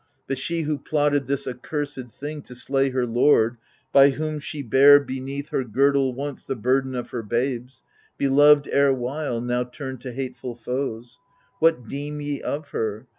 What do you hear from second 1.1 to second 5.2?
this accursed thing To slay her lord, by whom she bare